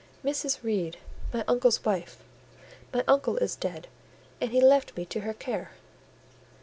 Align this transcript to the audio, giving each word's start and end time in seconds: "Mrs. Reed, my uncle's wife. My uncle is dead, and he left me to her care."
"Mrs. 0.25 0.63
Reed, 0.63 0.97
my 1.31 1.45
uncle's 1.47 1.85
wife. 1.85 2.17
My 2.91 3.03
uncle 3.07 3.37
is 3.37 3.55
dead, 3.55 3.87
and 4.41 4.49
he 4.49 4.59
left 4.59 4.97
me 4.97 5.05
to 5.05 5.19
her 5.19 5.33
care." 5.35 5.73